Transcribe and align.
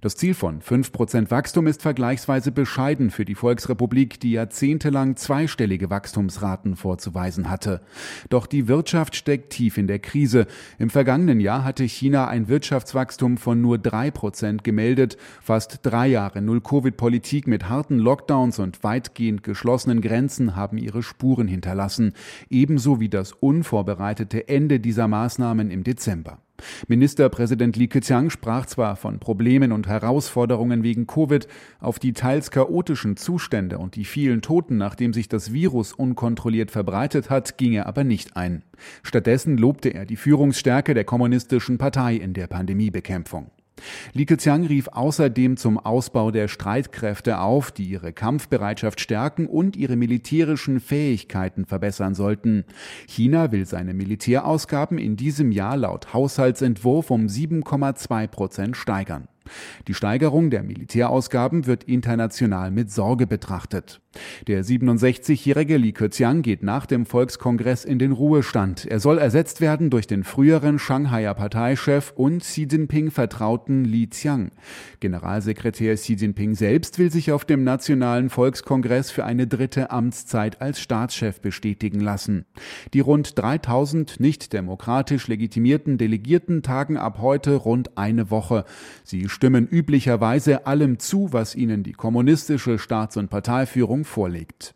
Das 0.00 0.14
Ziel 0.14 0.34
von 0.34 0.62
5% 0.62 1.32
Wachstum 1.32 1.66
ist 1.66 1.82
vergleichsweise 1.82 2.52
bescheiden 2.52 3.10
für 3.10 3.24
die 3.24 3.34
Volksrepublik, 3.34 4.20
die 4.20 4.30
jahrzehntelang 4.30 5.16
zweistellige 5.16 5.90
Wachstumsraten 5.90 6.76
vorzuweisen 6.76 7.50
hatte. 7.50 7.80
Doch 8.28 8.46
die 8.46 8.68
Wirtschaft 8.68 9.16
steckt 9.16 9.50
tief 9.50 9.76
in 9.76 9.88
der 9.88 9.98
Krise. 9.98 10.46
Im 10.78 10.88
vergangenen 10.88 11.40
Jahr 11.40 11.64
hatte 11.64 11.82
China 11.82 12.28
ein 12.28 12.46
Wirtschaftswachstum 12.46 13.38
von 13.38 13.60
nur 13.60 13.78
3% 13.78 14.62
gemeldet. 14.62 15.16
Fast 15.42 15.80
drei 15.82 16.06
Jahre 16.06 16.42
Null-Covid-Politik 16.42 17.48
mit 17.48 17.68
harten 17.68 17.98
Lockdowns 17.98 18.60
und 18.60 18.84
weitgehend 18.84 19.42
geschlossenen 19.42 20.00
Grenzen 20.00 20.54
haben 20.54 20.78
ihre 20.78 21.02
Spuren 21.02 21.48
hinterlassen. 21.48 22.12
Ebenso 22.50 23.00
wie 23.00 23.08
das 23.08 23.32
unvorbereitete 23.32 24.48
Ende 24.48 24.78
dieser 24.78 25.08
Maßnahmen 25.08 25.72
im 25.72 25.82
Dezember. 25.82 26.38
Ministerpräsident 26.88 27.76
Li 27.76 27.88
Keqiang 27.88 28.30
sprach 28.30 28.66
zwar 28.66 28.96
von 28.96 29.18
Problemen 29.18 29.72
und 29.72 29.86
Herausforderungen 29.86 30.82
wegen 30.82 31.06
Covid, 31.06 31.46
auf 31.80 31.98
die 31.98 32.12
teils 32.12 32.50
chaotischen 32.50 33.16
Zustände 33.16 33.78
und 33.78 33.96
die 33.96 34.04
vielen 34.04 34.42
Toten, 34.42 34.76
nachdem 34.76 35.12
sich 35.12 35.28
das 35.28 35.52
Virus 35.52 35.92
unkontrolliert 35.92 36.70
verbreitet 36.70 37.30
hat, 37.30 37.58
ging 37.58 37.72
er 37.72 37.86
aber 37.86 38.04
nicht 38.04 38.36
ein. 38.36 38.62
Stattdessen 39.02 39.56
lobte 39.56 39.90
er 39.90 40.06
die 40.06 40.16
Führungsstärke 40.16 40.94
der 40.94 41.04
kommunistischen 41.04 41.78
Partei 41.78 42.14
in 42.14 42.34
der 42.34 42.46
Pandemiebekämpfung. 42.46 43.50
Li 44.12 44.26
Keqiang 44.26 44.66
rief 44.66 44.88
außerdem 44.88 45.56
zum 45.56 45.78
Ausbau 45.78 46.30
der 46.30 46.48
Streitkräfte 46.48 47.40
auf, 47.40 47.70
die 47.70 47.84
ihre 47.84 48.12
Kampfbereitschaft 48.12 49.00
stärken 49.00 49.46
und 49.46 49.76
ihre 49.76 49.96
militärischen 49.96 50.80
Fähigkeiten 50.80 51.64
verbessern 51.64 52.14
sollten. 52.14 52.64
China 53.06 53.52
will 53.52 53.66
seine 53.66 53.94
Militärausgaben 53.94 54.98
in 54.98 55.16
diesem 55.16 55.52
Jahr 55.52 55.76
laut 55.76 56.12
Haushaltsentwurf 56.12 57.10
um 57.10 57.26
7,2 57.26 58.26
Prozent 58.26 58.76
steigern. 58.76 59.28
Die 59.86 59.94
Steigerung 59.94 60.50
der 60.50 60.62
Militärausgaben 60.62 61.66
wird 61.66 61.84
international 61.84 62.70
mit 62.70 62.90
Sorge 62.90 63.26
betrachtet. 63.26 64.00
Der 64.46 64.64
67-jährige 64.64 65.76
Li 65.76 65.92
Keqiang 65.92 66.42
geht 66.42 66.62
nach 66.62 66.86
dem 66.86 67.06
Volkskongress 67.06 67.84
in 67.84 67.98
den 67.98 68.12
Ruhestand. 68.12 68.86
Er 68.86 69.00
soll 69.00 69.18
ersetzt 69.18 69.60
werden 69.60 69.90
durch 69.90 70.06
den 70.06 70.24
früheren 70.24 70.78
Shanghaier 70.78 71.34
Parteichef 71.34 72.12
und 72.16 72.42
Xi 72.42 72.66
Jinping 72.70 73.10
Vertrauten 73.10 73.84
Li 73.84 74.06
Qiang. 74.06 74.50
Generalsekretär 75.00 75.94
Xi 75.94 76.14
Jinping 76.14 76.54
selbst 76.54 76.98
will 76.98 77.10
sich 77.10 77.32
auf 77.32 77.44
dem 77.44 77.64
Nationalen 77.64 78.30
Volkskongress 78.30 79.10
für 79.10 79.24
eine 79.24 79.46
dritte 79.46 79.90
Amtszeit 79.90 80.60
als 80.60 80.80
Staatschef 80.80 81.40
bestätigen 81.40 82.00
lassen. 82.00 82.46
Die 82.94 83.00
rund 83.00 83.38
3000 83.38 84.20
nicht 84.20 84.52
demokratisch 84.52 85.28
legitimierten 85.28 85.98
Delegierten 85.98 86.62
tagen 86.62 86.96
ab 86.96 87.18
heute 87.20 87.54
rund 87.54 87.96
eine 87.96 88.30
Woche. 88.30 88.64
Sie 89.04 89.28
stimmen 89.28 89.66
üblicherweise 89.66 90.66
allem 90.66 90.98
zu, 90.98 91.32
was 91.32 91.54
ihnen 91.54 91.82
die 91.82 91.92
kommunistische 91.92 92.78
Staats- 92.78 93.16
und 93.16 93.28
Parteiführung 93.28 94.04
vorlegt. 94.08 94.74